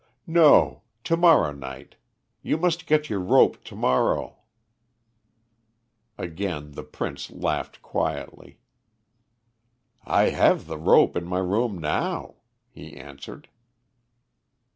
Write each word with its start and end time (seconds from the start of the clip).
"No; 0.25 0.81
to 1.03 1.15
morrow 1.15 1.51
night. 1.53 1.95
You 2.41 2.57
must 2.57 2.87
get 2.87 3.07
your 3.07 3.19
rope 3.19 3.63
to 3.65 3.75
morrow." 3.75 4.37
Again 6.17 6.71
the 6.71 6.81
Prince 6.81 7.29
laughed 7.29 7.83
quietly. 7.83 8.57
"I 10.03 10.29
have 10.31 10.65
the 10.65 10.79
rope 10.79 11.15
in 11.15 11.25
my 11.27 11.37
room 11.37 11.77
now," 11.77 12.37
he 12.71 12.97
answered. 12.97 13.47